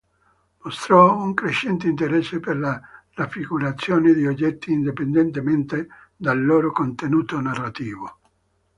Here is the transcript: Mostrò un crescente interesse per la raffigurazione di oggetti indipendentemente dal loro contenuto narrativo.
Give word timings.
Mostrò 0.63 1.15
un 1.15 1.35
crescente 1.35 1.87
interesse 1.87 2.39
per 2.39 2.57
la 2.57 2.81
raffigurazione 3.13 4.15
di 4.15 4.25
oggetti 4.25 4.71
indipendentemente 4.71 5.89
dal 6.17 6.43
loro 6.43 6.71
contenuto 6.71 7.39
narrativo. 7.39 8.17